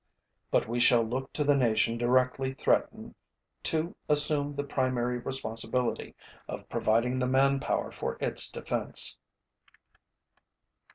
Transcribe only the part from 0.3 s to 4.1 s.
But we shall look to the nation directly threatened to